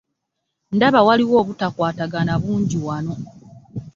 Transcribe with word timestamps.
Ndaba 0.75 0.99
waliwo 1.07 1.35
obutakwatagana 1.41 2.33
bungi 2.41 2.77
wano. 2.85 3.15